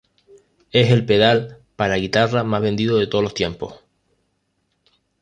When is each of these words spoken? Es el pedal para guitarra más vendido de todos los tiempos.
Es 0.71 0.89
el 0.89 1.05
pedal 1.05 1.59
para 1.75 1.97
guitarra 1.97 2.43
más 2.43 2.59
vendido 2.63 2.97
de 2.97 3.05
todos 3.05 3.23
los 3.23 3.35
tiempos. 3.35 3.81